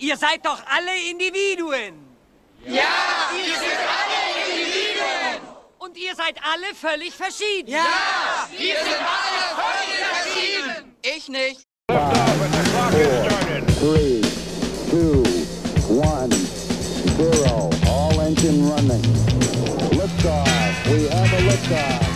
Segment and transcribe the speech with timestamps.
[0.00, 1.92] Ihr seid doch alle Individuen.
[2.64, 5.40] Ja, wir sind alle Individuen.
[5.78, 7.70] Und ihr seid alle völlig verschieden.
[7.70, 10.96] Ja, wir sind alle völlig verschieden.
[11.02, 11.66] Ich nicht.
[13.78, 14.22] Three,
[14.90, 15.22] two,
[15.90, 16.30] one,
[17.18, 17.70] zero.
[17.86, 19.02] All engine running.
[19.92, 20.48] Liftoff.
[20.86, 22.08] We have a liftoff.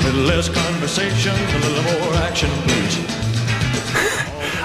[0.00, 3.25] A little less conversation, a little more action, please.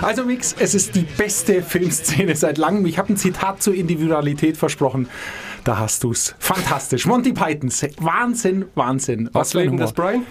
[0.02, 2.86] Also Mix, es ist die beste Filmszene seit langem.
[2.86, 5.08] Ich habe ein Zitat zur Individualität versprochen.
[5.64, 6.34] Da hast du's.
[6.40, 7.06] Fantastisch.
[7.06, 7.72] Monty Python.
[8.00, 9.30] Wahnsinn, Wahnsinn.
[9.34, 10.26] Was ein Leben des Brian?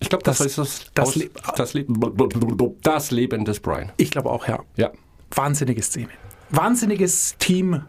[0.00, 3.90] Ich glaube, das, Das- ist das, das aus- Le- das, Leben, das Leben des Brian.
[3.96, 4.60] Ich glaube auch, ja.
[4.76, 4.92] Ja.
[5.34, 6.08] Wahnsinnige Szene.
[6.50, 7.82] Wahnsinniges Team.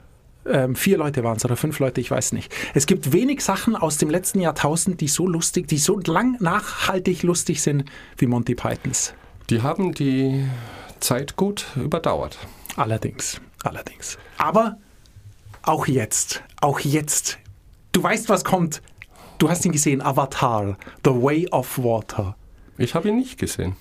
[0.47, 2.53] Ähm, vier Leute waren es oder fünf Leute, ich weiß nicht.
[2.75, 7.23] Es gibt wenig Sachen aus dem letzten Jahrtausend, die so lustig, die so lang nachhaltig
[7.23, 7.85] lustig sind
[8.17, 9.13] wie Monty Pythons.
[9.51, 10.47] Die haben die
[10.99, 12.39] Zeit gut überdauert.
[12.77, 14.17] Allerdings, allerdings.
[14.37, 14.77] Aber
[15.61, 17.37] auch jetzt, auch jetzt,
[17.91, 18.81] du weißt, was kommt.
[19.37, 22.35] Du hast ihn gesehen, Avatar, The Way of Water.
[22.79, 23.75] Ich habe ihn nicht gesehen.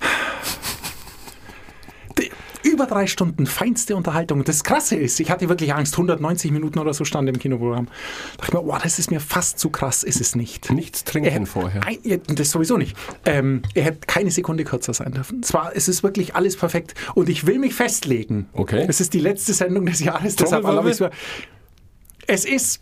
[2.74, 4.42] Über drei Stunden feinste Unterhaltung.
[4.42, 7.86] Das Krasse ist, ich hatte wirklich Angst, 190 Minuten oder so stand im Kinoprogramm.
[7.86, 7.92] Da
[8.38, 10.72] dachte ich mir, wow, das ist mir fast zu krass, ist es nicht.
[10.72, 11.86] Nichts Er trinken hätte vorher.
[11.86, 11.98] Ein,
[12.34, 12.96] das sowieso nicht.
[13.26, 15.42] Ähm, er hätte keine Sekunde kürzer sein dürfen.
[15.44, 16.96] Es, war, es ist wirklich alles perfekt.
[17.14, 18.48] Und ich will mich festlegen.
[18.54, 18.86] Okay.
[18.88, 21.10] Es ist die letzte Sendung des Jahres, deshalb erlaube ich es mir.
[22.26, 22.80] Es ist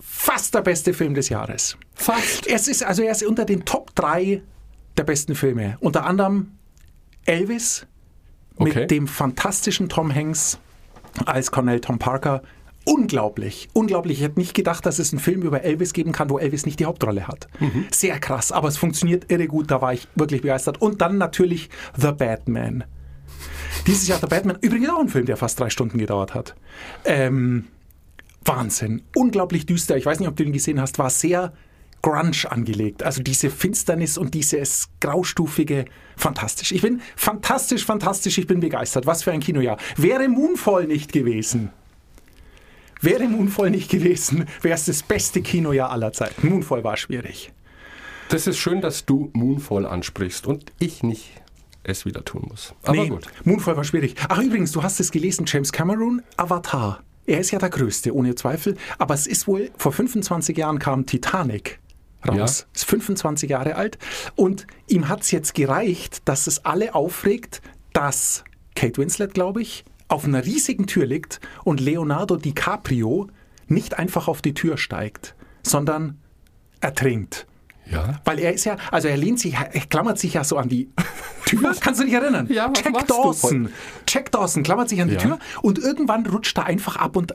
[0.00, 1.76] fast der beste Film des Jahres.
[1.94, 2.48] Fast.
[2.48, 4.42] Es ist, also er ist unter den Top 3
[4.96, 5.76] der besten Filme.
[5.78, 6.50] Unter anderem
[7.26, 7.86] Elvis
[8.56, 8.80] Okay.
[8.80, 10.58] mit dem fantastischen Tom Hanks
[11.26, 12.42] als Cornell Tom Parker.
[12.86, 14.18] Unglaublich, unglaublich.
[14.18, 16.80] Ich hätte nicht gedacht, dass es einen Film über Elvis geben kann, wo Elvis nicht
[16.80, 17.48] die Hauptrolle hat.
[17.90, 20.82] Sehr krass, aber es funktioniert irre gut, da war ich wirklich begeistert.
[20.82, 22.84] Und dann natürlich The Batman.
[23.86, 26.54] Dieses Jahr The Batman, übrigens auch ein Film, der fast drei Stunden gedauert hat.
[27.04, 27.64] Ähm,
[28.44, 29.96] Wahnsinn, unglaublich düster.
[29.96, 31.54] Ich weiß nicht, ob du ihn gesehen hast, war sehr
[32.04, 33.02] Grunge angelegt.
[33.02, 36.72] Also diese Finsternis und dieses graustufige, fantastisch.
[36.72, 39.06] Ich bin fantastisch, fantastisch, ich bin begeistert.
[39.06, 39.78] Was für ein Kinojahr.
[39.96, 41.70] Wäre Moonfall nicht gewesen,
[43.00, 46.46] wäre Moonfall nicht gewesen, wäre es das beste Kinojahr aller Zeiten.
[46.46, 47.52] Moonfall war schwierig.
[48.28, 51.32] Das ist schön, dass du Moonfall ansprichst und ich nicht
[51.84, 52.74] es wieder tun muss.
[52.82, 53.28] Aber Nee, gut.
[53.44, 54.14] Moonfall war schwierig.
[54.28, 57.02] Ach übrigens, du hast es gelesen, James Cameron, Avatar.
[57.26, 58.76] Er ist ja der Größte, ohne Zweifel.
[58.98, 61.78] Aber es ist wohl, vor 25 Jahren kam Titanic
[62.28, 62.60] raus.
[62.60, 62.66] Ja.
[62.74, 63.98] Ist 25 Jahre alt.
[64.36, 67.62] Und ihm hat es jetzt gereicht, dass es alle aufregt,
[67.92, 73.28] dass Kate Winslet, glaube ich, auf einer riesigen Tür liegt und Leonardo DiCaprio
[73.66, 76.18] nicht einfach auf die Tür steigt, sondern
[76.80, 77.46] ertrinkt.
[77.90, 78.20] Ja.
[78.24, 80.90] Weil er ist ja, also er lehnt sich, er klammert sich ja so an die
[81.44, 81.74] Tür.
[81.80, 82.46] Kannst du dich erinnern?
[82.50, 83.68] Ja, Jack Dawson.
[84.08, 85.20] Jack Dawson klammert sich an die Ja.
[85.20, 87.34] Tür und irgendwann rutscht er einfach ab und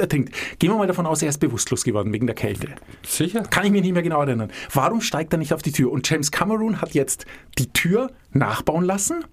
[0.00, 0.06] er-.
[0.06, 0.30] Gehen
[0.60, 2.68] wir mal davon aus, er ist bewusstlos geworden wegen der Kälte.
[3.06, 3.42] Sicher?
[3.42, 4.50] Kann ich mich nicht mehr genau erinnern.
[4.72, 5.90] Warum steigt er nicht auf die Tür?
[5.92, 7.26] Und James Cameron hat jetzt
[7.58, 9.24] die Tür nachbauen lassen,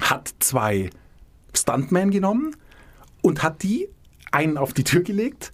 [0.00, 0.90] hat zwei
[1.54, 2.54] Stuntmen genommen
[3.22, 3.88] und hat die
[4.30, 5.52] einen auf die Tür gelegt,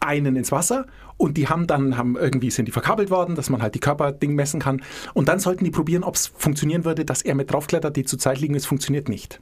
[0.00, 0.86] einen ins Wasser
[1.16, 4.34] und die haben dann haben irgendwie sind die verkabelt worden, dass man halt die Körperding
[4.34, 4.82] messen kann
[5.12, 8.16] und dann sollten die probieren, ob es funktionieren würde, dass er mit draufklettert, die zu
[8.16, 9.40] Zeit liegen, es funktioniert nicht.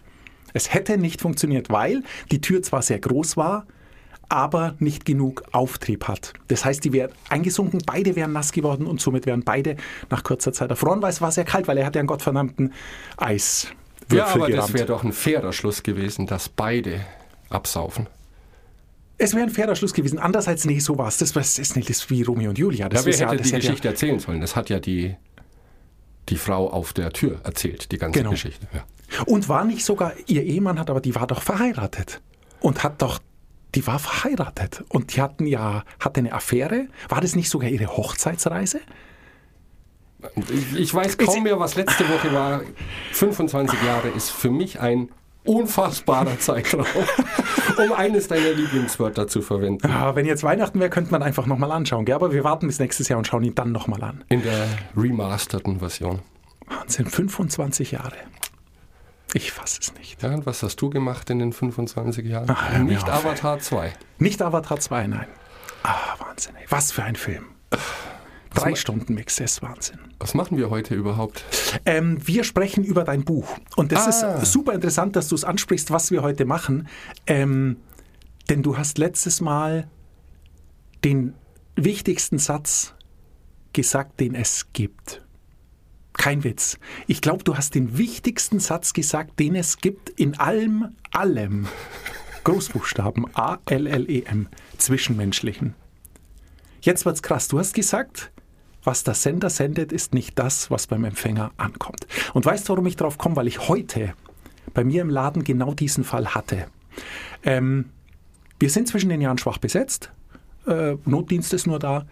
[0.54, 3.66] Es hätte nicht funktioniert, weil die Tür zwar sehr groß war,
[4.28, 6.33] aber nicht genug Auftrieb hat.
[6.49, 9.77] Das heißt, die wären eingesunken, beide wären nass geworden und somit wären beide
[10.11, 12.72] nach kurzer Zeit erfroren, weil es war sehr kalt, weil er hat ja einen gottverdammten
[13.16, 13.77] Eiswürfel
[14.12, 14.75] Ja, aber das gerammt.
[14.75, 17.00] wäre doch ein fairer Schluss gewesen, dass beide
[17.49, 18.06] absaufen.
[19.21, 20.19] Es wäre ein fairer Schluss gewesen.
[20.19, 21.16] Andererseits, nee, so war es.
[21.19, 22.89] Das das ist nicht das wie Romeo und Julia.
[22.89, 24.41] Das Ja, wer ist ja, hätte das die hätte Geschichte ja, erzählen sollen?
[24.41, 25.16] Das hat ja die,
[26.28, 28.31] die Frau auf der Tür erzählt, die ganze Genau.
[28.31, 28.69] Geschichte.
[28.72, 28.84] Ja.
[29.27, 32.21] Und war nicht sogar, ihr Ehemann hat, aber die war doch verheiratet.
[32.60, 33.19] Und hat doch,
[33.75, 34.84] die war verheiratet.
[34.89, 36.89] Und die hatten ja, hatte eine Affäre.
[37.09, 38.81] War das nicht sogar ihre Hochzeitsreise?
[40.51, 42.62] Ich, ich weiß kaum mehr, was letzte Woche war.
[43.12, 45.10] 25 Jahre ist für mich ein
[45.45, 46.84] unfassbarer Zeitraum,
[47.77, 49.89] um eines deiner Lieblingswörter zu verwenden.
[49.89, 52.04] Ja, wenn jetzt Weihnachten wäre, könnte man einfach nochmal anschauen.
[52.04, 52.16] Gell?
[52.16, 54.25] Aber wir warten bis nächstes Jahr und schauen ihn dann nochmal an.
[54.28, 54.66] In der
[54.97, 56.21] remasterten Version.
[56.66, 58.16] Wahnsinn, 25 Jahre.
[59.34, 60.22] Ich fasse es nicht.
[60.22, 62.47] Ja, und was hast du gemacht in den 25 Jahren?
[62.51, 63.92] Ach, mir Nicht auf, Avatar 2.
[64.19, 65.27] Nicht Avatar 2, nein.
[65.83, 66.57] Ah, Wahnsinn.
[66.57, 66.65] Ey.
[66.71, 67.45] Was für ein Film.
[68.54, 69.98] Drei ma- Stunden Mix, das ist Wahnsinn.
[70.19, 71.45] Was machen wir heute überhaupt?
[71.84, 73.47] Ähm, wir sprechen über dein Buch.
[73.77, 74.39] Und das Ah.
[74.41, 76.89] ist super interessant, dass du es ansprichst, was wir heute machen.
[77.27, 77.77] Ähm,
[78.48, 79.89] denn du hast letztes Mal
[81.04, 81.34] den
[81.77, 82.95] wichtigsten Satz
[83.75, 85.22] gesagt, den es gibt.
[86.18, 86.78] Kein Witz.
[87.06, 91.68] Ich glaube, du hast den wichtigsten Satz gesagt, den es gibt in allem, allem.
[92.44, 95.74] Großbuchstaben A-L-L-E-M, zwischenmenschlichen.
[96.82, 97.48] Jetzt wird's krass.
[97.48, 98.32] Du hast gesagt,
[98.82, 102.06] was der Sender sendet, ist nicht das, was beim Empfänger ankommt.
[102.34, 103.36] Und weißt du, warum ich drauf komme?
[103.36, 104.15] Weil ich heute
[104.74, 106.66] bei mir im Laden genau diesen Fall hatte.
[107.44, 107.91] Ähm,
[108.59, 110.10] wir sind zwischen den Jahren schwach besetzt.
[110.66, 112.06] Äh, Notdienst ist nur da.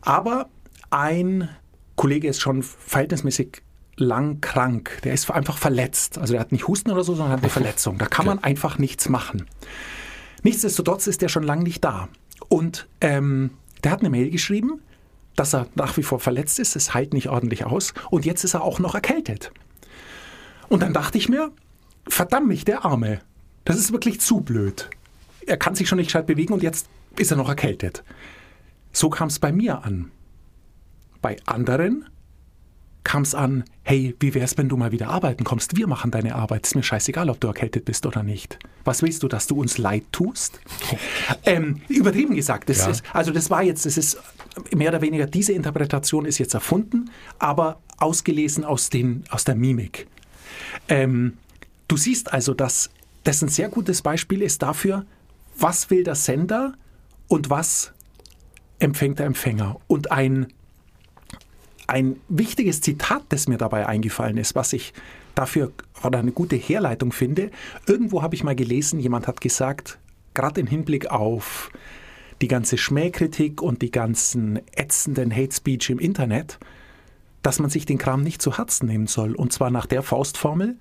[0.00, 0.48] Aber
[0.88, 1.50] ein
[1.96, 3.62] Kollege ist schon verhältnismäßig
[3.96, 5.00] lang krank.
[5.04, 6.18] Der ist einfach verletzt.
[6.18, 7.98] Also der hat nicht Husten oder so, sondern hat eine Verletzung.
[7.98, 9.46] Da kann man einfach nichts machen.
[10.42, 12.08] Nichtsdestotrotz ist der schon lange nicht da.
[12.48, 13.50] Und ähm,
[13.82, 14.80] der hat eine Mail geschrieben,
[15.34, 16.76] dass er nach wie vor verletzt ist.
[16.76, 17.94] Es heilt nicht ordentlich aus.
[18.10, 19.50] Und jetzt ist er auch noch erkältet.
[20.68, 21.52] Und dann dachte ich mir,
[22.08, 23.20] verdammt mich, der Arme.
[23.64, 24.90] Das ist wirklich zu blöd.
[25.46, 26.88] Er kann sich schon nicht gescheit bewegen und jetzt
[27.18, 28.04] ist er noch erkältet.
[28.92, 30.10] So kam es bei mir an.
[31.22, 32.06] Bei anderen
[33.04, 35.76] kam es an, hey, wie wär's, wenn du mal wieder arbeiten kommst?
[35.76, 36.66] Wir machen deine Arbeit.
[36.66, 38.58] Ist mir scheißegal, ob du erkältet bist oder nicht.
[38.84, 40.58] Was willst du, dass du uns leid tust?
[41.44, 42.68] ähm, übertrieben gesagt.
[42.68, 42.90] Das Ja.
[42.90, 44.18] ist, also das war jetzt, das ist
[44.74, 50.08] mehr oder weniger, diese Interpretation ist jetzt erfunden, aber ausgelesen aus, den, aus der Mimik.
[50.88, 51.38] Ähm,
[51.86, 52.90] du siehst also, dass
[53.22, 55.06] das ein sehr gutes Beispiel ist dafür,
[55.58, 56.74] was will der Sender
[57.28, 57.92] und was
[58.80, 59.76] empfängt der Empfänger.
[59.86, 60.48] Und ein,
[61.86, 64.92] ein wichtiges Zitat, das mir dabei eingefallen ist, was ich
[65.34, 65.72] dafür
[66.02, 67.50] oder eine gute Herleitung finde,
[67.86, 69.98] irgendwo habe ich mal gelesen, jemand hat gesagt,
[70.34, 71.70] gerade im Hinblick auf
[72.42, 76.58] die ganze Schmähkritik und die ganzen ätzenden Hate Speech im Internet,
[77.42, 79.34] dass man sich den Kram nicht zu Herzen nehmen soll.
[79.34, 80.76] Und zwar nach der Faustformel,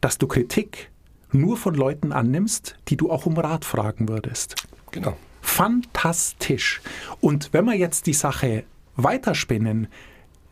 [0.00, 0.90] dass du Kritik
[1.32, 4.56] nur von Leuten annimmst, die du auch um Rat fragen würdest.
[4.90, 5.16] Genau.
[5.40, 6.80] Fantastisch.
[7.20, 8.64] Und wenn wir jetzt die Sache
[8.96, 9.88] weiterspinnen,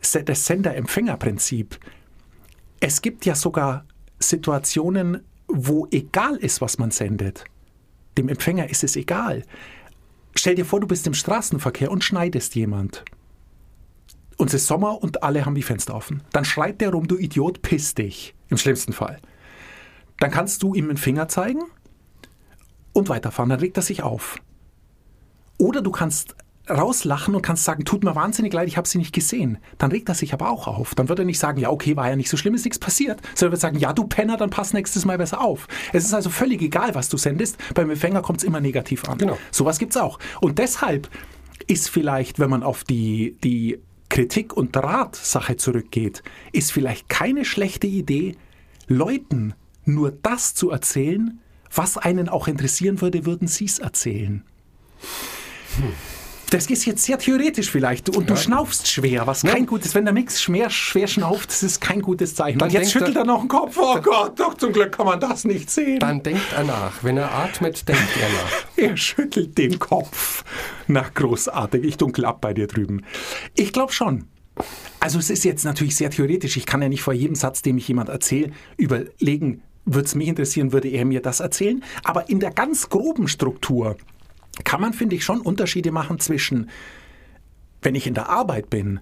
[0.01, 1.79] das Sender-Empfänger-Prinzip,
[2.79, 3.85] es gibt ja sogar
[4.19, 7.43] Situationen, wo egal ist, was man sendet.
[8.17, 9.43] Dem Empfänger ist es egal.
[10.35, 13.03] Stell dir vor, du bist im Straßenverkehr und schneidest jemand.
[14.37, 16.23] Und es ist Sommer und alle haben die Fenster offen.
[16.31, 18.35] Dann schreit der rum, du Idiot, piss dich.
[18.47, 19.19] Im schlimmsten Fall.
[20.19, 21.63] Dann kannst du ihm den Finger zeigen
[22.93, 23.49] und weiterfahren.
[23.49, 24.37] Dann regt er sich auf.
[25.57, 26.35] Oder du kannst
[26.69, 29.57] rauslachen und kannst sagen, tut mir wahnsinnig leid, ich habe sie nicht gesehen.
[29.77, 30.95] Dann regt er sich aber auch auf.
[30.95, 33.21] Dann wird er nicht sagen, ja, okay, war ja nicht so schlimm, ist nichts passiert.
[33.35, 35.67] Sondern wird sagen, ja, du Penner, dann pass nächstes Mal besser auf.
[35.93, 37.57] Es ist also völlig egal, was du sendest.
[37.73, 39.17] Beim Empfänger kommt es immer negativ an.
[39.17, 39.37] Genau.
[39.51, 40.19] Sowas gibt's auch.
[40.41, 41.09] Und deshalb
[41.67, 43.79] ist vielleicht, wenn man auf die, die
[44.09, 48.35] Kritik- und Ratsache zurückgeht, ist vielleicht keine schlechte Idee,
[48.87, 49.53] Leuten
[49.85, 51.39] nur das zu erzählen,
[51.73, 54.43] was einen auch interessieren würde, würden sie es erzählen.
[56.51, 60.13] Das ist jetzt sehr theoretisch vielleicht und du schnaufst schwer, was kein gutes, wenn der
[60.13, 62.57] Mix schwer, schwer schnauft, das ist kein gutes Zeichen.
[62.57, 65.05] Dann und jetzt schüttelt er- er noch den Kopf, oh Gott, doch zum Glück kann
[65.05, 65.99] man das nicht sehen.
[65.99, 67.03] Dann denkt er nach.
[67.03, 68.59] Wenn er atmet, denkt er nach.
[68.77, 70.43] Er schüttelt den Kopf.
[70.87, 71.83] Na, großartig.
[71.83, 73.03] Ich dunkel ab bei dir drüben.
[73.55, 74.25] Ich glaube schon.
[75.01, 76.55] Also es ist jetzt natürlich sehr theoretisch.
[76.55, 80.29] Ich kann ja nicht vor jedem Satz, dem ich jemand erzähle, überlegen, würde es mich
[80.29, 81.83] interessieren, würde er mir das erzählen.
[82.05, 83.97] Aber in der ganz groben Struktur
[84.63, 86.69] kann man, finde ich, schon Unterschiede machen zwischen,
[87.81, 88.99] wenn ich in der Arbeit bin,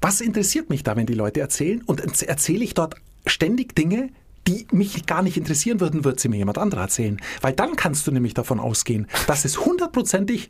[0.00, 1.82] was interessiert mich da, wenn die Leute erzählen?
[1.82, 2.96] Und erzähle ich dort
[3.26, 4.10] ständig Dinge,
[4.46, 7.20] die mich gar nicht interessieren würden, wird sie mir jemand anderer erzählen.
[7.40, 10.48] Weil dann kannst du nämlich davon ausgehen, dass es hundertprozentig,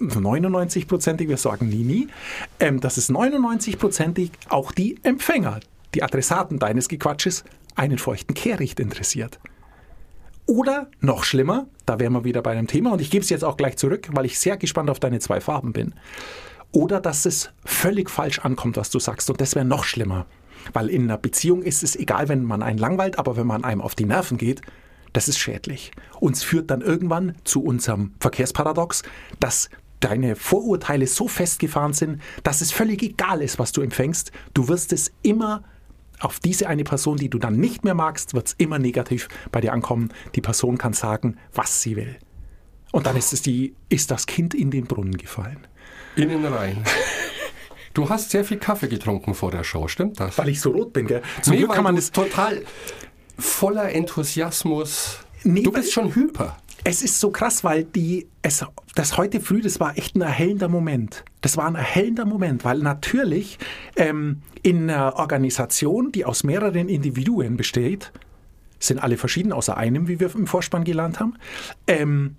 [0.00, 2.08] 99-prozentig, wir sagen nie, nie,
[2.58, 5.60] ähm, dass es 99-prozentig auch die Empfänger,
[5.94, 7.44] die Adressaten deines Gequatsches,
[7.76, 9.38] einen feuchten Kehricht interessiert.
[10.46, 13.44] Oder noch schlimmer, da wären wir wieder bei einem Thema und ich gebe es jetzt
[13.44, 15.94] auch gleich zurück, weil ich sehr gespannt auf deine zwei Farben bin.
[16.70, 20.26] Oder dass es völlig falsch ankommt, was du sagst und das wäre noch schlimmer.
[20.72, 23.80] Weil in einer Beziehung ist es egal, wenn man einen langweilt, aber wenn man einem
[23.80, 24.62] auf die Nerven geht,
[25.12, 25.92] das ist schädlich.
[26.20, 29.02] Uns führt dann irgendwann zu unserem Verkehrsparadox,
[29.40, 34.30] dass deine Vorurteile so festgefahren sind, dass es völlig egal ist, was du empfängst.
[34.54, 35.64] Du wirst es immer
[36.20, 39.60] auf diese eine Person, die du dann nicht mehr magst, wird es immer negativ bei
[39.60, 40.10] dir ankommen.
[40.34, 42.16] Die Person kann sagen, was sie will.
[42.92, 45.66] Und dann ist es die, ist das Kind in den Brunnen gefallen.
[46.16, 46.82] Innen rein.
[47.92, 50.38] Du hast sehr viel Kaffee getrunken vor der Show, stimmt das?
[50.38, 51.22] Weil ich so rot bin, gell?
[51.42, 52.12] Zum Nee, Glück kann man das.
[52.12, 52.62] total
[53.38, 55.18] voller Enthusiasmus.
[55.44, 56.56] Nee, du bist schon hyper.
[56.88, 58.64] Es ist so krass, weil die, es,
[58.94, 61.24] das heute früh, das war echt ein erhellender Moment.
[61.40, 63.58] Das war ein erhellender Moment, weil natürlich
[63.96, 68.12] ähm, in einer Organisation, die aus mehreren Individuen besteht,
[68.78, 71.34] sind alle verschieden, außer einem, wie wir im Vorspann gelernt haben.
[71.88, 72.36] Ähm,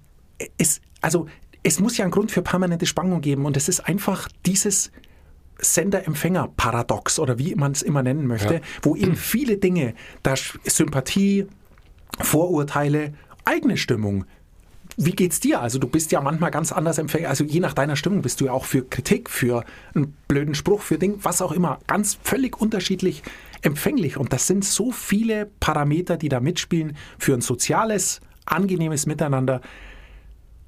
[0.57, 1.27] es, also,
[1.63, 4.93] es muss ja einen Grund für permanente Spannung geben und es ist einfach dieses
[5.59, 8.59] Sender-Empfänger-Paradox oder wie man es immer nennen möchte, Ja.
[8.81, 11.47] wo eben viele Dinge, da Sympathie,
[12.21, 13.13] Vorurteile,
[13.47, 14.25] eigene Stimmung.
[14.97, 15.61] Wie geht's dir?
[15.61, 17.29] Also du bist ja manchmal ganz anders Empfänger.
[17.29, 19.63] Also je nach deiner Stimmung bist du ja auch für Kritik, für
[19.93, 23.23] einen blöden Spruch, für Ding, was auch immer, ganz völlig unterschiedlich
[23.61, 24.17] empfänglich.
[24.17, 29.61] Und das sind so viele Parameter, die da mitspielen für ein soziales, angenehmes Miteinander.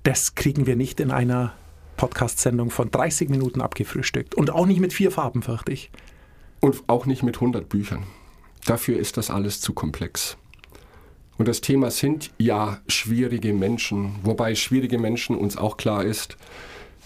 [0.04, 1.54] Das kriegen wir nicht in einer
[1.98, 4.36] Podcast-Sendung von 30 Minuten abgefrühstückt.
[4.36, 5.92] Und auch nicht mit vier Farben, fürchte ich.
[6.60, 8.04] Und auch nicht mit 100 Büchern.
[8.66, 10.38] Dafür ist das alles zu komplex.
[11.40, 16.36] Und das Thema sind ja schwierige Menschen, wobei schwierige Menschen uns auch klar ist,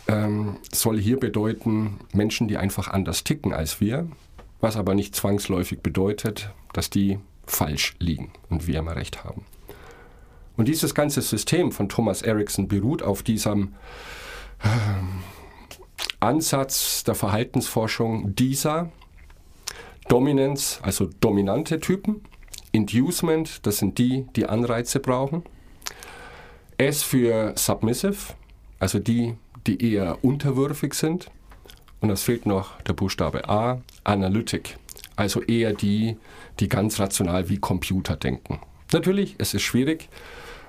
[0.08, 4.08] ähm, soll hier bedeuten Menschen, die einfach anders ticken als wir,
[4.60, 9.46] was aber nicht zwangsläufig bedeutet, dass die falsch liegen und wir immer recht haben.
[10.58, 13.76] Und dieses ganze System von Thomas Erickson beruht auf diesem
[16.20, 18.92] Ansatz der Verhaltensforschung dieser
[20.08, 22.22] Dominance, also dominante Typen,
[22.74, 25.44] Inducement, das sind die, die Anreize brauchen.
[26.78, 28.34] S für Submissive,
[28.80, 29.36] also die,
[29.68, 31.30] die eher unterwürfig sind.
[32.02, 34.78] Und es fehlt noch der Buchstabe A, Analytic,
[35.16, 36.18] also eher die,
[36.60, 38.60] die ganz rational wie Computer denken.
[38.92, 40.10] Natürlich, es ist schwierig,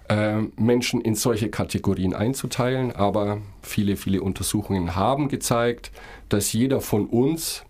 [0.08, 5.90] äh, Menschen in solche Kategorien einzuteilen, aber viele, viele Untersuchungen haben gezeigt,
[6.28, 7.64] dass jeder von uns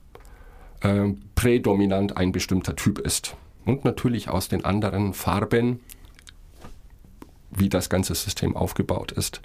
[0.80, 3.36] äh, prädominant ein bestimmter Typ ist.
[3.64, 5.80] Und natürlich aus den anderen Farben,
[7.50, 9.40] wie das ganze System aufgebaut ist,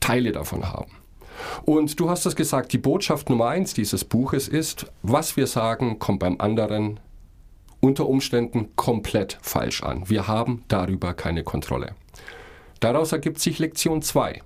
[0.00, 0.90] Teile davon haben.
[1.64, 5.98] Und du hast es gesagt, die Botschaft Nummer eins dieses Buches ist, was wir sagen,
[5.98, 7.00] kommt beim anderen
[7.80, 10.08] unter Umständen komplett falsch an.
[10.08, 11.94] Wir haben darüber keine Kontrolle.
[12.80, 14.40] Daraus ergibt sich Lektion 2.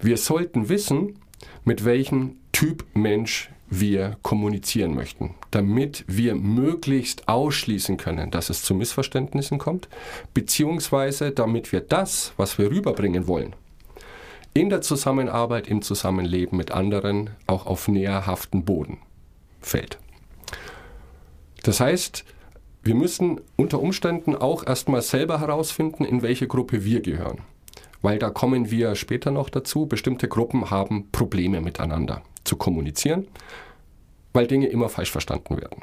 [0.00, 1.18] Wir sollten wissen,
[1.64, 8.74] mit welchem Typ Mensch wir kommunizieren möchten, damit wir möglichst ausschließen können, dass es zu
[8.74, 9.88] Missverständnissen kommt,
[10.34, 13.54] beziehungsweise damit wir das, was wir rüberbringen wollen,
[14.54, 18.98] in der Zusammenarbeit, im Zusammenleben mit anderen auch auf näherhaften Boden
[19.60, 19.98] fällt.
[21.62, 22.24] Das heißt,
[22.82, 27.40] wir müssen unter Umständen auch erstmal selber herausfinden, in welche Gruppe wir gehören.
[28.00, 29.86] Weil da kommen wir später noch dazu.
[29.86, 33.28] Bestimmte Gruppen haben Probleme miteinander zu kommunizieren,
[34.32, 35.82] weil Dinge immer falsch verstanden werden.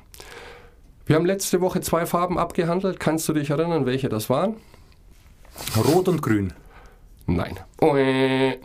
[1.06, 3.00] Wir haben letzte Woche zwei Farben abgehandelt.
[3.00, 4.56] Kannst du dich erinnern, welche das waren?
[5.78, 6.54] Rot und Grün.
[7.28, 7.60] Nein.
[7.80, 8.58] Äh,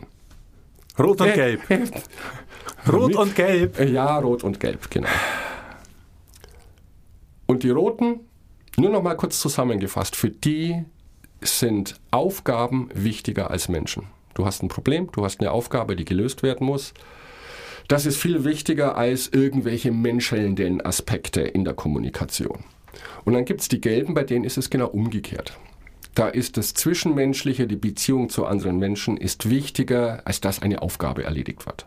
[0.99, 1.61] Rot und Gelb.
[2.91, 3.79] Rot und Gelb.
[3.79, 5.07] Ja, rot und gelb, genau.
[7.45, 8.21] Und die roten,
[8.77, 10.83] nur noch mal kurz zusammengefasst, für die
[11.41, 14.07] sind Aufgaben wichtiger als Menschen.
[14.33, 16.93] Du hast ein Problem, du hast eine Aufgabe, die gelöst werden muss.
[17.91, 22.63] Das ist viel wichtiger als irgendwelche menschelnden Aspekte in der Kommunikation.
[23.25, 25.57] Und dann gibt es die Gelben, bei denen ist es genau umgekehrt.
[26.15, 31.25] Da ist das Zwischenmenschliche, die Beziehung zu anderen Menschen, ist wichtiger, als dass eine Aufgabe
[31.25, 31.85] erledigt wird.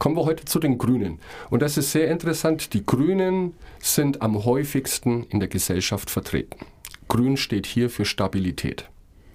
[0.00, 1.20] Kommen wir heute zu den Grünen.
[1.48, 2.74] Und das ist sehr interessant.
[2.74, 6.58] Die Grünen sind am häufigsten in der Gesellschaft vertreten.
[7.06, 8.86] Grün steht hier für Stabilität.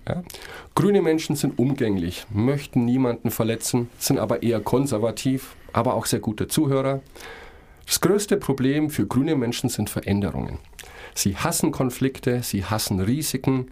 [0.07, 0.23] Ja?
[0.75, 6.47] Grüne Menschen sind umgänglich, möchten niemanden verletzen, sind aber eher konservativ, aber auch sehr gute
[6.47, 7.01] Zuhörer.
[7.85, 10.59] Das größte Problem für grüne Menschen sind Veränderungen.
[11.13, 13.71] Sie hassen Konflikte, sie hassen Risiken,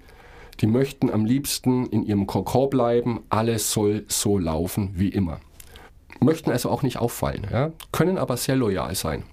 [0.61, 5.41] die möchten am liebsten in ihrem Kokon bleiben, alles soll so laufen wie immer.
[6.21, 7.71] Möchten also auch nicht auffallen, ja?
[7.91, 9.23] können aber sehr loyal sein.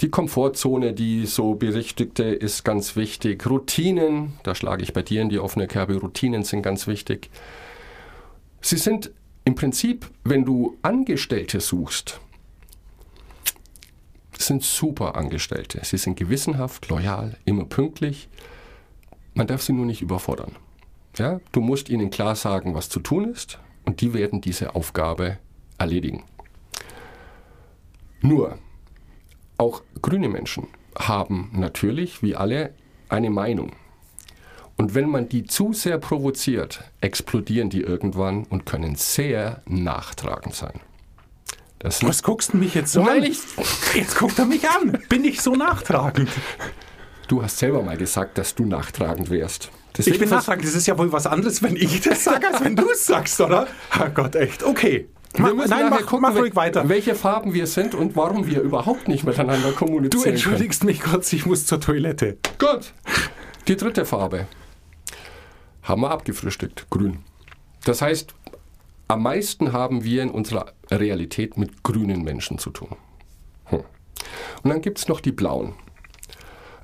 [0.00, 3.44] Die Komfortzone, die so berichtigte, ist ganz wichtig.
[3.48, 7.30] Routinen, da schlage ich bei dir in die offene Kerbe, Routinen sind ganz wichtig.
[8.62, 9.10] Sie sind
[9.44, 12.20] im Prinzip, wenn du Angestellte suchst,
[14.38, 15.80] sind super Angestellte.
[15.82, 18.28] Sie sind gewissenhaft, loyal, immer pünktlich.
[19.34, 20.56] Man darf sie nur nicht überfordern.
[21.18, 21.40] Ja?
[21.52, 25.38] Du musst ihnen klar sagen, was zu tun ist, und die werden diese Aufgabe
[25.78, 26.24] erledigen.
[28.22, 28.58] Nur,
[29.60, 30.66] auch grüne Menschen
[30.98, 32.72] haben natürlich, wie alle,
[33.08, 33.72] eine Meinung.
[34.76, 40.80] Und wenn man die zu sehr provoziert, explodieren die irgendwann und können sehr nachtragend sein.
[41.78, 43.30] Das Was guckst du mich jetzt so Nein, an?
[43.30, 44.98] ich- Jetzt guckt er mich an.
[45.08, 46.28] Bin ich so nachtragend?
[47.28, 49.64] Du hast selber mal gesagt, dass du nachtragend wärst.
[49.64, 50.66] Ich Deswegen bin vers- nachtragend.
[50.66, 53.40] Das ist ja wohl was anderes, wenn ich das sage, als wenn du es sagst,
[53.40, 53.66] oder?
[53.90, 54.62] Herrgott, echt.
[54.62, 55.08] Okay.
[55.34, 56.88] Wir Mach, müssen nein, mach, gucken, mach ruhig weiter.
[56.88, 61.32] welche Farben wir sind und warum wir überhaupt nicht miteinander Du kommunizieren entschuldigst mich kurz,
[61.32, 62.36] ich muss zur Toilette.
[62.58, 62.72] können.
[62.78, 62.92] Gut.
[63.68, 64.46] Die dritte Farbe
[65.82, 66.86] haben wir abgefrühstückt.
[66.90, 67.18] Grün.
[67.84, 68.34] Das heißt,
[69.08, 72.96] am meisten haben wir in unserer Realität mit grünen Menschen zu tun.
[73.66, 73.82] Hm.
[74.62, 75.74] Und dann gibt es noch die blauen.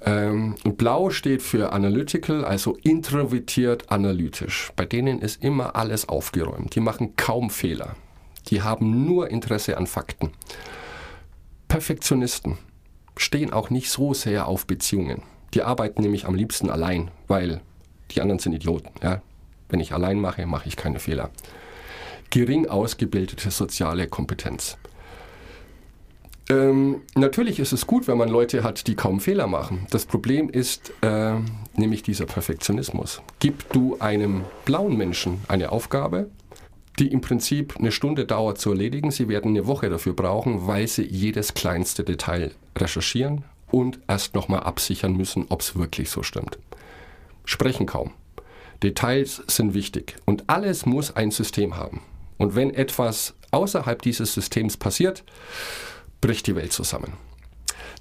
[0.03, 4.71] Ähm, Blau steht für analytical, also introvertiert analytisch.
[4.77, 6.75] Bei denen ist immer alles aufgeräumt.
[6.77, 7.97] Die machen kaum Fehler.
[8.49, 10.31] Die haben nur Interesse an Fakten.
[11.69, 12.59] Perfektionisten
[13.17, 15.23] stehen auch nicht so sehr auf Beziehungen.
[15.55, 17.61] Die arbeiten nämlich am liebsten allein, weil
[18.11, 18.91] die anderen sind Idioten.
[19.03, 19.23] Ja?
[19.69, 21.31] Wenn ich allein mache, mache ich keine Fehler.
[22.31, 24.77] Gering ausgebildete soziale Kompetenz.
[26.49, 29.87] Ähm, natürlich ist es gut, wenn man Leute hat, die kaum Fehler machen.
[29.91, 31.35] Das Problem ist äh,
[31.75, 33.21] nämlich dieser Perfektionismus.
[33.41, 36.31] Gib du einem blauen Menschen eine Aufgabe,
[36.99, 39.11] die im Prinzip eine Stunde dauert zu erledigen.
[39.11, 44.61] Sie werden eine Woche dafür brauchen, weil sie jedes kleinste Detail recherchieren und erst nochmal
[44.61, 46.59] absichern müssen, ob es wirklich so stimmt.
[47.45, 48.13] Sprechen kaum.
[48.83, 52.03] Details sind wichtig und alles muss ein System haben.
[52.39, 55.25] Und wenn etwas außerhalb dieses Systems passiert,
[56.21, 57.15] bricht die Welt zusammen.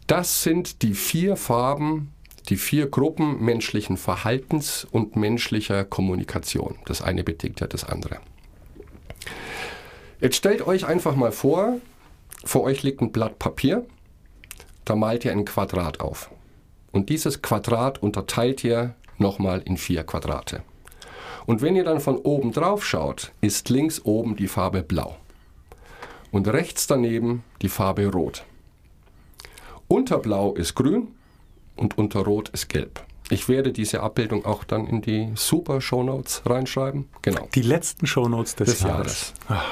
[0.07, 2.11] Das sind die vier Farben,
[2.49, 6.75] die vier Gruppen menschlichen Verhaltens und menschlicher Kommunikation.
[6.85, 8.19] Das eine bedingt ja das andere.
[10.19, 11.77] Jetzt stellt euch einfach mal vor,
[12.43, 13.85] vor euch liegt ein Blatt Papier,
[14.85, 16.29] da malt ihr ein Quadrat auf.
[16.91, 20.61] Und dieses Quadrat unterteilt ihr nochmal in vier Quadrate.
[21.45, 25.17] Und wenn ihr dann von oben drauf schaut, ist links oben die Farbe blau
[26.35, 28.43] und rechts daneben die Farbe Rot.
[29.87, 31.07] Unter Blau ist Grün
[31.75, 33.03] und unter Rot ist Gelb.
[33.29, 37.07] Ich werde diese Abbildung auch dann in die super Shownotes reinschreiben.
[37.21, 37.47] Genau.
[37.55, 39.33] Die letzten Shownotes des, Des Jahres.
[39.47, 39.65] Jahres.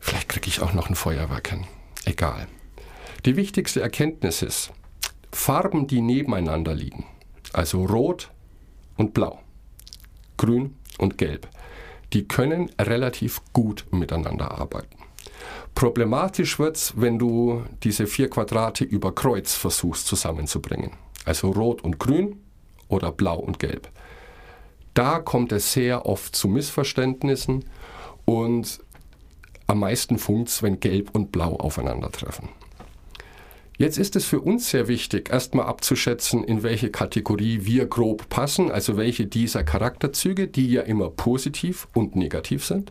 [0.00, 1.64] Vielleicht kriege ich auch noch ein Feuerwerk hin.
[2.04, 2.46] Egal.
[3.24, 4.72] Die wichtigste Erkenntnis ist,
[5.32, 7.04] Farben, die nebeneinander liegen,
[7.52, 8.30] also Rot
[8.96, 9.40] und Blau,
[10.36, 11.48] Grün und Gelb,
[12.12, 14.96] die können relativ gut miteinander arbeiten.
[15.74, 20.92] Problematisch wird es, wenn du diese vier Quadrate über Kreuz versuchst zusammenzubringen.
[21.24, 22.40] Also Rot und Grün
[22.88, 23.88] oder Blau und Gelb.
[24.94, 27.64] Da kommt es sehr oft zu Missverständnissen
[28.24, 28.80] und
[29.68, 32.48] am meisten funkt wenn Gelb und Blau aufeinandertreffen.
[33.76, 38.72] Jetzt ist es für uns sehr wichtig, erstmal abzuschätzen, in welche Kategorie wir grob passen,
[38.72, 42.90] also welche dieser Charakterzüge, die ja immer positiv und negativ sind,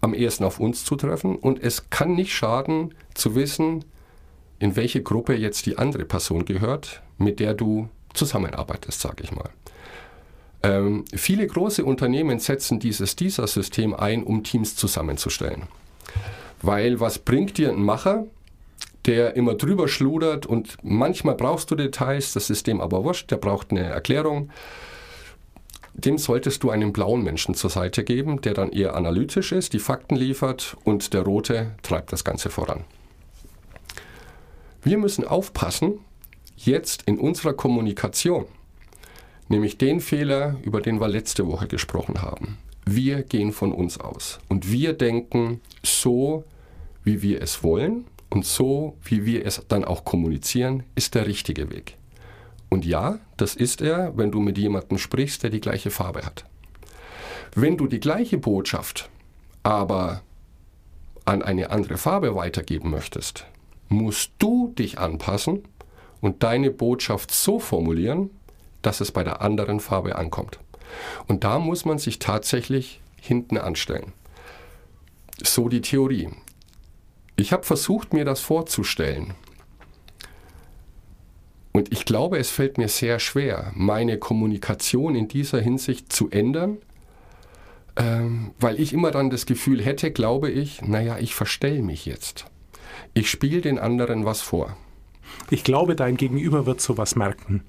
[0.00, 1.34] am ehesten auf uns zutreffen.
[1.34, 3.84] Und es kann nicht schaden zu wissen,
[4.60, 9.50] in welche Gruppe jetzt die andere Person gehört, mit der du zusammenarbeitest, sage ich mal.
[10.62, 15.62] Ähm, viele große Unternehmen setzen dieses dieser System ein, um Teams zusammenzustellen.
[16.62, 18.26] Weil was bringt dir ein Macher,
[19.06, 23.70] der immer drüber schludert und manchmal brauchst du Details, das System aber wurscht, der braucht
[23.70, 24.50] eine Erklärung.
[25.94, 29.78] Dem solltest du einen blauen Menschen zur Seite geben, der dann eher analytisch ist, die
[29.78, 32.84] Fakten liefert und der rote treibt das Ganze voran.
[34.82, 35.98] Wir müssen aufpassen,
[36.56, 38.46] jetzt in unserer Kommunikation,
[39.50, 42.56] nämlich den Fehler, über den wir letzte Woche gesprochen haben.
[42.86, 46.44] Wir gehen von uns aus und wir denken so,
[47.04, 51.70] wie wir es wollen und so, wie wir es dann auch kommunizieren, ist der richtige
[51.70, 51.96] Weg.
[52.68, 56.44] Und ja, das ist er, wenn du mit jemandem sprichst, der die gleiche Farbe hat.
[57.54, 59.10] Wenn du die gleiche Botschaft
[59.62, 60.22] aber
[61.24, 63.46] an eine andere Farbe weitergeben möchtest,
[63.88, 65.64] musst du dich anpassen
[66.20, 68.30] und deine Botschaft so formulieren,
[68.82, 70.58] dass es bei der anderen Farbe ankommt.
[71.26, 74.12] Und da muss man sich tatsächlich hinten anstellen.
[75.42, 76.30] So die Theorie.
[77.36, 79.34] Ich habe versucht, mir das vorzustellen.
[81.72, 86.78] Und ich glaube, es fällt mir sehr schwer, meine Kommunikation in dieser Hinsicht zu ändern,
[87.96, 92.46] ähm, weil ich immer dann das Gefühl hätte, glaube ich, naja, ich verstelle mich jetzt.
[93.14, 94.76] Ich spiele den anderen was vor.
[95.48, 97.62] Ich glaube, dein Gegenüber wird sowas merken.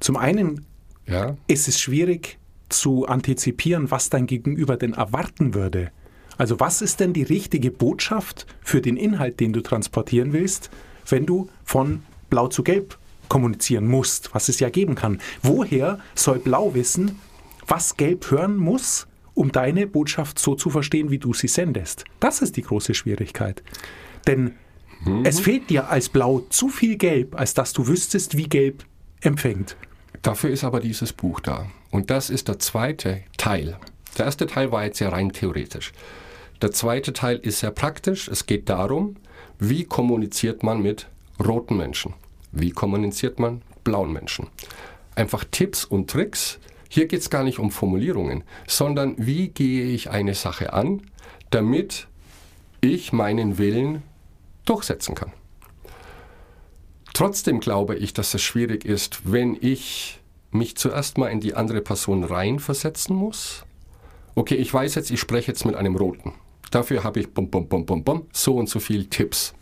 [0.00, 0.66] Zum einen
[1.06, 1.36] Ja?
[1.46, 2.38] ist es schwierig
[2.68, 5.90] zu antizipieren, was dein Gegenüber denn erwarten würde.
[6.36, 10.70] Also was ist denn die richtige Botschaft für den Inhalt, den du transportieren willst,
[11.08, 15.20] wenn du von Blau zu Gelb kommunizieren musst, was es ja geben kann.
[15.42, 17.18] Woher soll Blau wissen,
[17.66, 22.04] was Gelb hören muss, um deine Botschaft so zu verstehen, wie du sie sendest?
[22.20, 23.62] Das ist die große Schwierigkeit.
[24.26, 24.54] Denn
[25.24, 28.84] es fehlt dir als Blau zu viel Gelb, als dass du wüsstest, wie Gelb
[29.20, 29.76] empfängt.
[30.22, 31.66] Dafür ist aber dieses Buch da.
[31.90, 33.78] Und das ist der zweite Teil.
[34.16, 35.92] Der erste Teil war jetzt sehr rein theoretisch.
[36.60, 38.28] Der zweite Teil ist sehr praktisch.
[38.28, 39.16] Es geht darum,
[39.58, 41.06] wie kommuniziert man mit
[41.44, 42.14] roten Menschen?
[42.50, 44.48] Wie kommuniziert man mit blauen Menschen?
[45.14, 50.10] Einfach Tipps und Tricks, Hier geht es gar nicht um Formulierungen, sondern wie gehe ich
[50.10, 51.02] eine Sache an,
[51.50, 52.08] damit
[52.80, 54.02] ich meinen Willen
[54.64, 55.32] durchsetzen kann.
[57.18, 60.20] Trotzdem glaube ich, dass es schwierig ist, wenn ich
[60.52, 63.64] mich zuerst mal in die andere Person reinversetzen muss.
[64.36, 66.34] Okay, ich weiß jetzt, ich spreche jetzt mit einem Roten.
[66.70, 69.52] Dafür habe ich bum, bum, bum, bum, bum, so und so viel Tipps.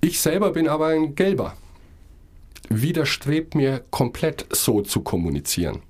[0.00, 1.54] Ich selber bin aber ein Gelber.
[2.70, 5.82] Widerstrebt mir komplett so zu kommunizieren.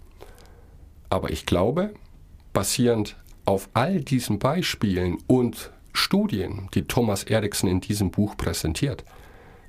[1.08, 1.94] Aber ich glaube,
[2.52, 9.04] basierend auf all diesen Beispielen und Studien, die Thomas Erikson in diesem Buch präsentiert,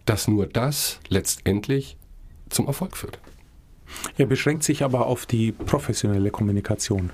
[0.05, 1.97] dass nur das letztendlich
[2.49, 3.19] zum Erfolg führt.
[4.17, 7.11] Er beschränkt sich aber auf die professionelle Kommunikation.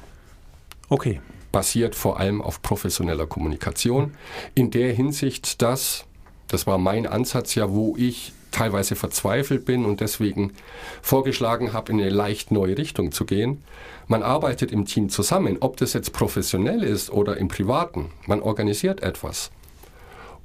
[0.89, 1.21] Okay.
[1.51, 4.13] Basiert vor allem auf professioneller Kommunikation.
[4.55, 6.05] In der Hinsicht, dass,
[6.47, 10.53] das war mein Ansatz ja, wo ich teilweise verzweifelt bin und deswegen
[11.01, 13.63] vorgeschlagen habe, in eine leicht neue Richtung zu gehen.
[14.07, 18.11] Man arbeitet im Team zusammen, ob das jetzt professionell ist oder im privaten.
[18.27, 19.51] Man organisiert etwas.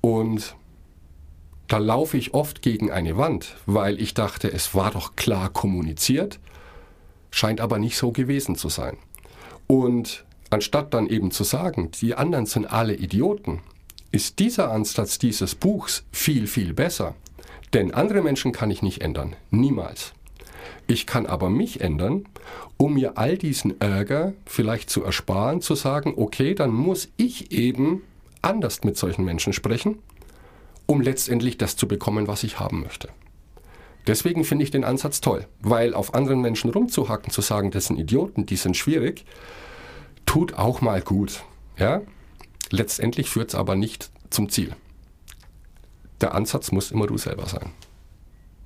[0.00, 0.54] Und
[1.68, 6.38] da laufe ich oft gegen eine Wand, weil ich dachte, es war doch klar kommuniziert,
[7.30, 8.96] scheint aber nicht so gewesen zu sein.
[9.66, 13.62] Und anstatt dann eben zu sagen, die anderen sind alle Idioten,
[14.12, 17.14] ist dieser Ansatz dieses Buchs viel, viel besser.
[17.72, 19.37] Denn andere Menschen kann ich nicht ändern.
[19.50, 20.12] Niemals.
[20.87, 22.26] Ich kann aber mich ändern,
[22.76, 28.02] um mir all diesen Ärger vielleicht zu ersparen, zu sagen, okay, dann muss ich eben
[28.42, 29.98] anders mit solchen Menschen sprechen,
[30.87, 33.09] um letztendlich das zu bekommen, was ich haben möchte.
[34.07, 37.98] Deswegen finde ich den Ansatz toll, weil auf anderen Menschen rumzuhacken, zu sagen, das sind
[37.98, 39.24] Idioten, die sind schwierig,
[40.26, 41.42] tut auch mal gut.
[41.76, 42.02] Ja?
[42.70, 44.76] Letztendlich führt es aber nicht zum Ziel
[46.20, 47.72] der Ansatz muss immer du selber sein.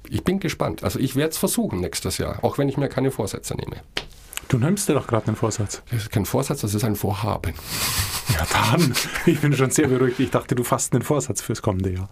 [0.08, 0.82] Ich bin gespannt.
[0.82, 3.76] Also ich werde es versuchen nächstes Jahr, auch wenn ich mir keine Vorsätze nehme.
[4.48, 5.82] Du nimmst dir doch gerade einen Vorsatz.
[5.90, 7.54] Das ist kein Vorsatz, das ist ein Vorhaben.
[8.34, 8.94] Ja, dann.
[9.26, 10.18] Ich bin schon sehr beruhigt.
[10.18, 12.08] Ich dachte, du fasst einen Vorsatz fürs kommende Jahr.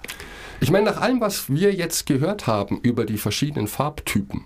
[0.61, 4.45] Ich meine, nach allem, was wir jetzt gehört haben über die verschiedenen Farbtypen,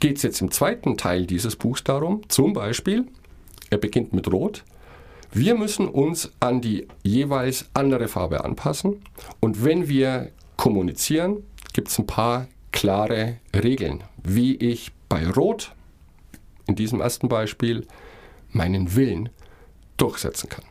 [0.00, 3.06] geht es jetzt im zweiten Teil dieses Buchs darum, zum Beispiel,
[3.70, 4.64] er beginnt mit Rot,
[5.34, 9.02] wir müssen uns an die jeweils andere Farbe anpassen
[9.40, 11.42] und wenn wir kommunizieren,
[11.72, 15.72] gibt es ein paar klare Regeln, wie ich bei Rot,
[16.66, 17.86] in diesem ersten Beispiel,
[18.50, 19.28] meinen Willen
[19.96, 20.64] durchsetzen kann.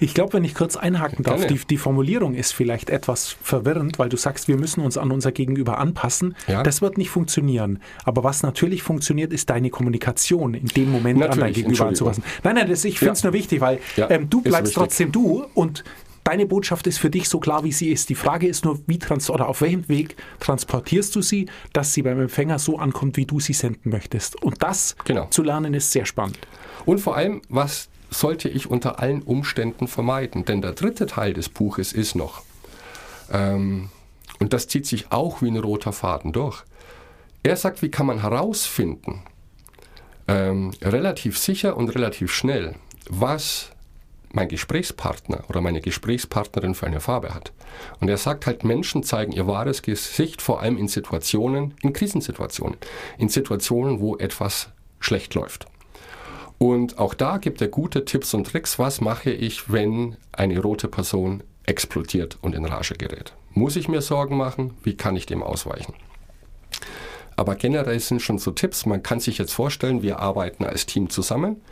[0.00, 4.08] Ich glaube, wenn ich kurz einhaken darf, die, die, Formulierung ist vielleicht etwas verwirrend, weil
[4.08, 6.36] du sagst, wir müssen uns an unser Gegenüber anpassen.
[6.46, 6.62] Ja.
[6.62, 7.80] Das wird nicht funktionieren.
[8.04, 12.22] Aber was natürlich funktioniert, ist deine Kommunikation in dem Moment natürlich, an dein Gegenüber anzupassen.
[12.42, 13.30] Nein, nein, das, ich finde es ja.
[13.30, 15.84] nur wichtig, weil ja, ähm, du bleibst trotzdem du und
[16.28, 18.10] deine Botschaft ist für dich so klar, wie sie ist.
[18.10, 22.02] Die Frage ist nur, wie trans oder auf welchem Weg transportierst du sie, dass sie
[22.02, 24.42] beim Empfänger so ankommt, wie du sie senden möchtest.
[24.42, 25.26] Und das genau.
[25.30, 26.38] zu lernen ist sehr spannend.
[26.84, 30.44] Und vor allem, was sollte ich unter allen Umständen vermeiden.
[30.44, 32.42] Denn der dritte Teil des Buches ist noch,
[33.32, 33.90] ähm,
[34.40, 36.62] und das zieht sich auch wie ein roter Faden durch.
[37.42, 39.22] Er sagt, wie kann man herausfinden,
[40.28, 42.76] ähm, relativ sicher und relativ schnell,
[43.08, 43.70] was
[44.32, 47.52] mein Gesprächspartner oder meine Gesprächspartnerin für eine Farbe hat.
[48.00, 52.76] Und er sagt halt, Menschen zeigen ihr wahres Gesicht vor allem in Situationen, in Krisensituationen,
[53.16, 54.68] in Situationen, wo etwas
[55.00, 55.66] schlecht läuft.
[56.58, 58.78] Und auch da gibt er gute Tipps und Tricks.
[58.78, 63.32] Was mache ich, wenn eine rote Person explodiert und in Rage gerät?
[63.54, 64.74] Muss ich mir Sorgen machen?
[64.82, 65.94] Wie kann ich dem ausweichen?
[67.36, 68.86] Aber generell sind schon so Tipps.
[68.86, 71.62] Man kann sich jetzt vorstellen, wir arbeiten als Team zusammen.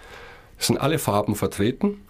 [0.58, 2.02] Es sind alle Farben vertreten.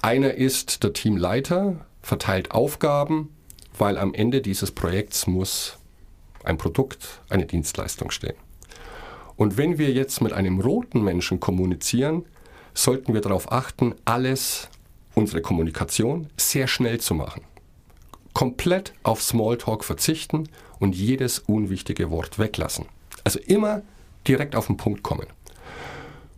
[0.00, 3.34] Einer ist der Teamleiter, verteilt Aufgaben,
[3.76, 5.78] weil am Ende dieses Projekts muss
[6.44, 8.36] ein Produkt, eine Dienstleistung stehen.
[9.36, 12.24] Und wenn wir jetzt mit einem roten Menschen kommunizieren,
[12.74, 14.68] sollten wir darauf achten, alles,
[15.14, 17.42] unsere Kommunikation, sehr schnell zu machen.
[18.32, 20.48] Komplett auf Smalltalk verzichten
[20.80, 22.86] und jedes unwichtige Wort weglassen.
[23.22, 23.82] Also immer
[24.26, 25.26] direkt auf den Punkt kommen.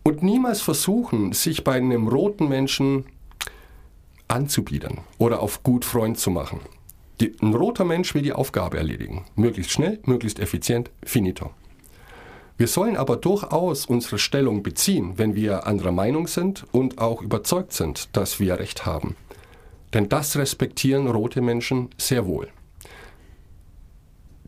[0.03, 3.07] Und niemals versuchen, sich bei einem roten Menschen
[4.29, 6.61] anzubiedern oder auf gut Freund zu machen.
[7.21, 9.25] Die, ein roter Mensch will die Aufgabe erledigen.
[9.37, 11.51] Möglichst schnell, möglichst effizient, finito.
[12.59, 17.75] Wir sollen aber durchaus unsere Stellung beziehen, wenn wir anderer Meinung sind und auch überzeugt
[17.75, 19.15] sind, dass wir Recht haben.
[19.93, 22.49] Denn das respektieren rote Menschen sehr wohl.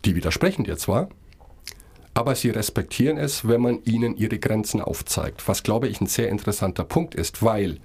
[0.04, 1.10] Die widersprechen dir zwar,
[2.14, 6.30] aber sie respektieren es, wenn man ihnen ihre Grenzen aufzeigt, was glaube ich ein sehr
[6.30, 7.78] interessanter Punkt ist, weil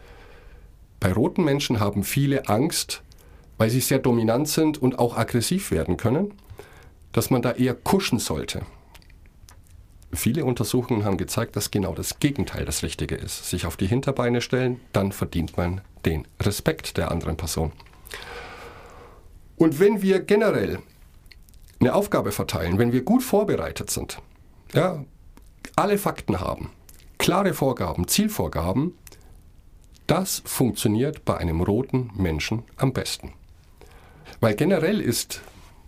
[1.01, 3.03] bei roten Menschen haben viele Angst,
[3.57, 6.33] weil sie sehr dominant sind und auch aggressiv werden können,
[7.11, 8.61] dass man da eher kuschen sollte
[10.13, 13.49] viele Untersuchungen haben gezeigt, dass genau das Gegenteil das Richtige ist.
[13.49, 17.71] Sich auf die Hinterbeine stellen, dann verdient man den Respekt der anderen Person.
[19.57, 20.79] Und wenn wir generell
[21.79, 24.19] eine Aufgabe verteilen, wenn wir gut vorbereitet sind,
[24.73, 25.03] ja,
[25.75, 26.69] alle Fakten haben,
[27.17, 28.97] klare Vorgaben, Zielvorgaben,
[30.07, 33.33] das funktioniert bei einem roten Menschen am besten.
[34.41, 35.41] Weil generell ist,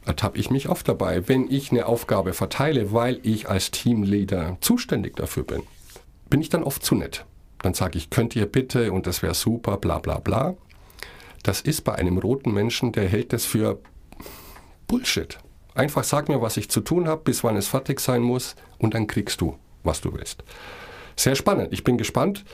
[0.06, 5.16] ertappe ich mich oft dabei, wenn ich eine Aufgabe verteile, weil ich als Teamleader zuständig
[5.16, 5.64] dafür bin,
[6.30, 7.26] bin ich dann oft zu nett.
[7.60, 10.56] Dann sage ich, könnt ihr bitte und das wäre super, bla bla bla.
[11.44, 13.80] Das ist bei einem roten Menschen, der hält das für
[14.88, 15.38] Bullshit.
[15.74, 18.94] Einfach sag mir, was ich zu tun habe, bis wann es fertig sein muss und
[18.94, 20.44] dann kriegst du, was du willst.
[21.16, 21.74] Sehr spannend.
[21.74, 22.46] Ich bin gespannt,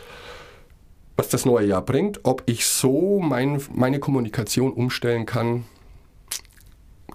[1.18, 5.66] was das neue Jahr bringt, ob ich so mein, meine Kommunikation umstellen kann,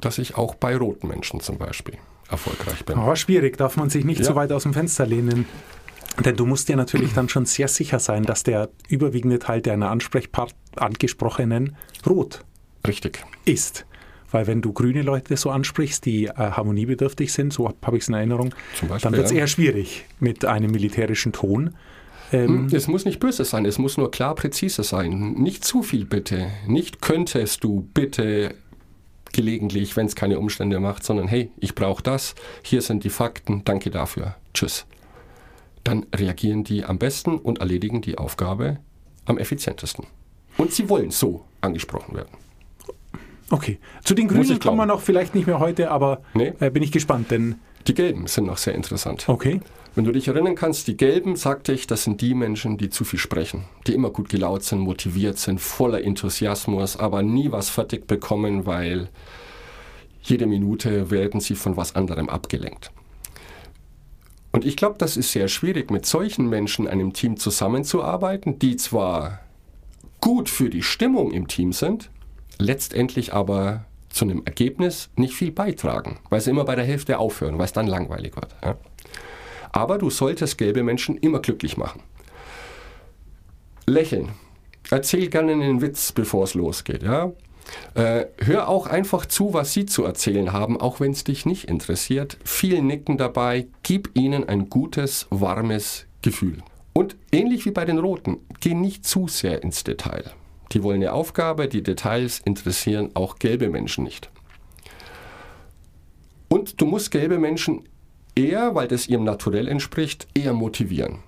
[0.00, 1.94] dass ich auch bei roten Menschen zum Beispiel
[2.28, 2.98] erfolgreich bin.
[2.98, 4.26] Aber schwierig, darf man sich nicht Ja.
[4.26, 5.46] so weit aus dem Fenster lehnen.
[6.24, 9.90] Denn du musst dir natürlich dann schon sehr sicher sein, dass der überwiegende Teil deiner
[9.90, 12.44] Ansprechpart angesprochenen rot
[12.87, 13.24] Richtig.
[13.44, 13.85] ist.
[14.30, 18.09] Weil wenn du grüne Leute so ansprichst, die äh, harmoniebedürftig sind, so habe ich es
[18.09, 21.74] in Erinnerung, Beispiel, dann wird es eher schwierig mit einem militärischen Ton.
[22.32, 25.35] Ähm, Es muss nicht böse sein, es muss nur klar präzise sein.
[25.35, 26.48] Nicht zu viel bitte.
[26.66, 28.54] Nicht könntest du bitte
[29.37, 33.62] gelegentlich, wenn es keine Umstände macht, sondern hey, ich brauche das, hier sind die Fakten,
[33.64, 34.87] danke dafür, tschüss.
[35.85, 38.79] Dann reagieren die am besten und erledigen die Aufgabe
[39.27, 40.07] am effizientesten.
[40.57, 42.31] Und sie wollen so angesprochen werden.
[43.51, 43.79] Okay.
[44.03, 46.53] Zu den Grünen kommen wir noch vielleicht nicht mehr heute, aber Nee.
[46.59, 49.29] äh, bin ich gespannt, denn Die Gelben sind noch sehr interessant.
[49.29, 49.61] okay.
[49.96, 53.02] Wenn du dich erinnern kannst, die Gelben, sagte ich, das sind die Menschen, die zu
[53.02, 58.06] viel sprechen, die immer gut gelaunt sind, motiviert sind, voller Enthusiasmus, aber nie was fertig
[58.06, 59.09] bekommen, weil
[60.20, 62.92] jede Minute werden sie von was anderem abgelenkt.
[64.52, 68.76] Und ich glaube, das ist sehr schwierig, mit solchen Menschen in einem Team zusammenzuarbeiten, die
[68.76, 69.40] zwar
[70.20, 72.11] gut für die Stimmung im Team sind,
[72.59, 77.56] letztendlich aber zu einem Ergebnis nicht viel beitragen, weil sie immer bei der Hälfte aufhören,
[77.56, 78.54] weil es dann langweilig wird.
[78.62, 78.76] Ja?
[79.72, 82.02] Aber du solltest gelbe Menschen immer glücklich machen.
[83.87, 84.31] Lächeln.
[84.90, 87.02] Erzähl gerne einen Witz, bevor es losgeht.
[87.02, 87.33] Ja?
[87.94, 91.64] Äh, hör auch einfach zu, was sie zu erzählen haben, auch wenn es dich nicht
[91.64, 92.38] interessiert.
[92.44, 93.66] Viel Nicken dabei.
[93.83, 96.59] Gib ihnen ein gutes, warmes Gefühl.
[96.92, 100.33] Und ähnlich wie bei den Roten, geh nicht zu sehr ins Detail.
[100.72, 104.31] Die wollen eine Aufgabe, die Details interessieren auch gelbe Menschen nicht.
[106.48, 107.88] Und du musst gelbe Menschen
[108.37, 111.18] eher, weil das ihrem Naturell entspricht, eher motivieren.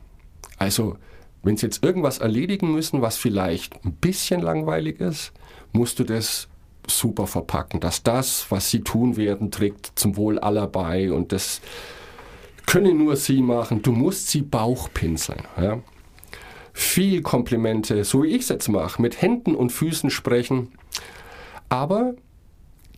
[0.58, 0.96] Also,
[1.42, 5.32] wenn sie jetzt irgendwas erledigen müssen, was vielleicht ein bisschen langweilig ist,
[5.72, 6.48] musst du das
[6.86, 11.60] super verpacken, dass das, was sie tun werden, trägt zum Wohl aller bei und das
[12.66, 13.82] können nur sie machen.
[13.82, 15.42] Du musst sie Bauchpinseln.
[15.58, 15.80] Ja?
[16.72, 20.72] Viel Komplimente, so wie ich es jetzt mache, mit Händen und Füßen sprechen,
[21.68, 22.14] aber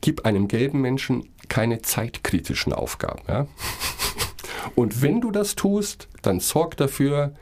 [0.01, 3.23] gib einem gelben Menschen keine zeitkritischen Aufgaben.
[3.29, 3.47] Ja?
[4.75, 7.33] Und wenn du das tust, dann sorg dafür,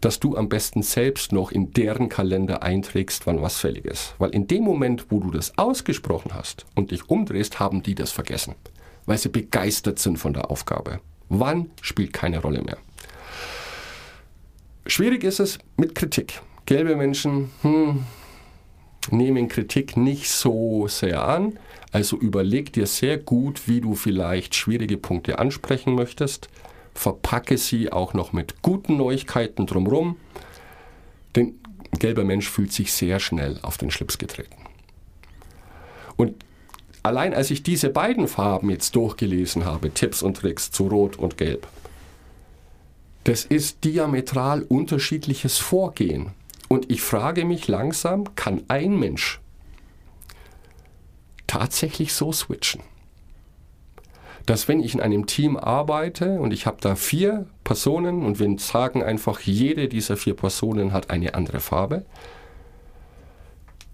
[0.00, 4.14] dass du am besten selbst noch in deren Kalender einträgst, wann was fällig ist.
[4.18, 8.10] Weil in dem Moment, wo du das ausgesprochen hast und dich umdrehst, haben die das
[8.10, 8.54] vergessen,
[9.06, 11.00] weil sie begeistert sind von der Aufgabe.
[11.28, 12.78] Wann spielt keine Rolle mehr.
[14.86, 16.40] Schwierig ist es mit Kritik.
[16.66, 18.04] Gelbe Menschen hm,
[19.12, 21.58] nehmen Kritik nicht so sehr an.
[21.92, 26.48] Also überleg dir sehr gut, wie du vielleicht schwierige Punkte ansprechen möchtest.
[26.94, 30.16] Verpacke sie auch noch mit guten Neuigkeiten drumherum.
[31.36, 31.54] Denn
[31.98, 34.56] gelber Mensch fühlt sich sehr schnell auf den Schlips getreten.
[36.16, 36.44] Und
[37.02, 41.36] allein als ich diese beiden Farben jetzt durchgelesen habe, Tipps und Tricks zu Rot und
[41.36, 41.66] Gelb,
[43.24, 46.30] das ist diametral unterschiedliches Vorgehen.
[46.72, 49.40] Und ich frage mich langsam, kann ein Mensch
[51.48, 52.80] tatsächlich so switchen?
[54.46, 58.56] Dass wenn ich in einem Team arbeite und ich habe da vier Personen und wir
[58.60, 62.06] sagen einfach, jede dieser vier Personen hat eine andere Farbe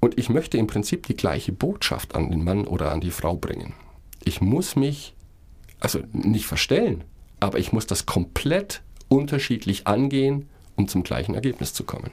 [0.00, 3.36] und ich möchte im Prinzip die gleiche Botschaft an den Mann oder an die Frau
[3.36, 3.72] bringen.
[4.22, 5.14] Ich muss mich,
[5.80, 7.04] also nicht verstellen,
[7.40, 12.10] aber ich muss das komplett unterschiedlich angehen, um zum gleichen Ergebnis zu kommen.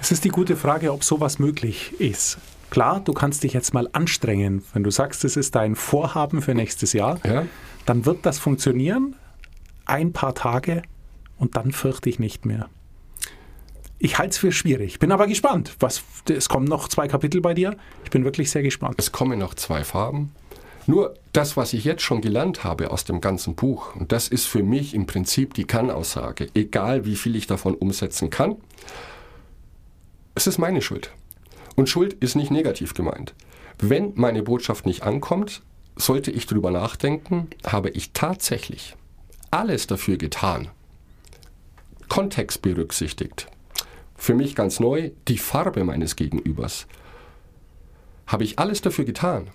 [0.00, 2.38] Es ist die gute Frage, ob sowas möglich ist.
[2.70, 4.62] Klar, du kannst dich jetzt mal anstrengen.
[4.72, 7.44] Wenn du sagst, es ist dein Vorhaben für nächstes Jahr, Ja?
[7.86, 9.16] dann wird das funktionieren.
[9.86, 10.82] Ein paar Tage
[11.36, 12.68] und dann fürchte ich nicht mehr.
[13.98, 14.98] Ich halte es für schwierig.
[14.98, 15.76] Bin aber gespannt.
[15.80, 17.76] Was, es kommen noch zwei Kapitel bei dir.
[18.04, 18.94] Ich bin wirklich sehr gespannt.
[18.98, 20.32] Es kommen noch zwei Farben.
[20.86, 24.46] Nur das, was ich jetzt schon gelernt habe aus dem ganzen Buch, und das ist
[24.46, 28.56] für mich im Prinzip die Kann-Aussage, egal wie viel ich davon umsetzen kann,
[30.34, 31.12] es ist meine Schuld.
[31.76, 33.34] Und Schuld ist nicht negativ gemeint.
[33.78, 35.62] Wenn meine Botschaft nicht ankommt,
[35.96, 38.96] sollte ich darüber nachdenken, habe ich tatsächlich
[39.50, 40.68] alles dafür getan,
[42.08, 43.48] Kontext berücksichtigt,
[44.16, 46.86] für mich ganz neu die Farbe meines Gegenübers,
[48.26, 49.48] habe ich alles dafür getan,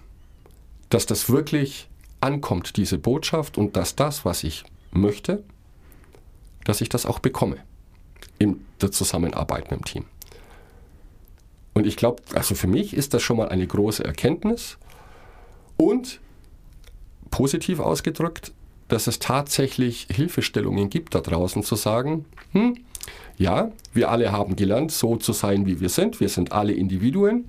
[0.90, 1.88] dass das wirklich
[2.20, 5.44] ankommt, diese Botschaft und dass das, was ich möchte,
[6.64, 7.58] dass ich das auch bekomme
[8.40, 10.06] in der Zusammenarbeit mit dem Team.
[11.76, 14.78] Und ich glaube, also für mich ist das schon mal eine große Erkenntnis
[15.76, 16.22] und
[17.30, 18.54] positiv ausgedrückt,
[18.88, 22.78] dass es tatsächlich Hilfestellungen gibt da draußen zu sagen, hm,
[23.38, 26.22] ja, wir alle haben gelernt, so zu sein, wie wir sind.
[26.22, 27.44] Wir sind alle Individuen.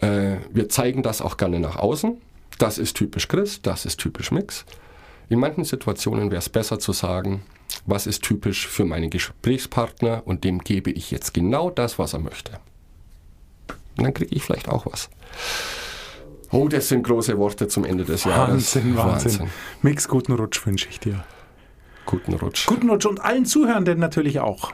[0.00, 2.16] Äh, wir zeigen das auch gerne nach außen.
[2.58, 4.64] Das ist typisch Chris, das ist typisch Mix.
[5.28, 7.42] In manchen Situationen wäre es besser zu sagen,
[7.84, 12.20] was ist typisch für meinen Gesprächspartner und dem gebe ich jetzt genau das, was er
[12.20, 12.58] möchte.
[13.96, 15.10] Und dann kriege ich vielleicht auch was.
[16.50, 18.74] Oh, das sind große Worte zum Ende des Jahres.
[18.74, 19.50] Wahnsinn, Wahnsinn, Wahnsinn.
[19.80, 21.24] Mix, guten Rutsch wünsche ich dir.
[22.04, 22.66] Guten Rutsch.
[22.66, 24.72] Guten Rutsch und allen Zuhörenden natürlich auch.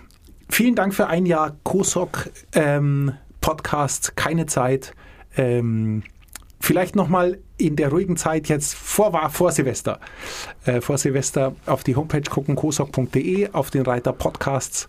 [0.49, 4.95] Vielen Dank für ein Jahr COSOC ähm, Podcast, keine Zeit.
[5.37, 6.03] Ähm,
[6.69, 10.01] vielleicht nochmal in der ruhigen Zeit jetzt vor, vor Silvester.
[10.67, 14.87] Äh, vor Silvester auf die Homepage gucken, cosoc.de, auf den Reiter Podcasts.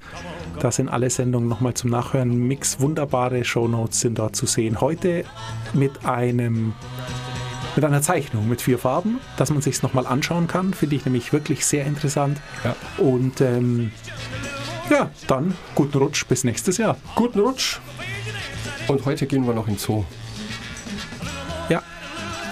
[0.60, 2.38] Da sind alle Sendungen nochmal zum Nachhören.
[2.38, 4.82] Mix wunderbare Shownotes sind dort zu sehen.
[4.82, 5.24] Heute
[5.74, 6.74] mit einem
[7.78, 10.74] mit einer Zeichnung mit vier Farben, dass man sich es nochmal anschauen kann.
[10.74, 12.42] Finde ich nämlich wirklich sehr interessant.
[12.66, 12.76] Ja.
[13.02, 13.94] Und ähm,
[14.90, 16.98] ja, dann guten Rutsch bis nächstes Jahr.
[17.16, 17.80] Guten Rutsch.
[18.90, 20.04] Und heute gehen wir noch in Zoo.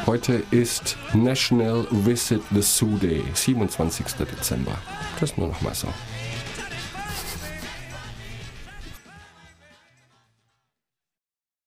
[0.08, 4.06] Heute ist National Visit the Zoo Day, 27.
[4.20, 4.78] Dezember.
[5.20, 5.90] Das nur noch mal so.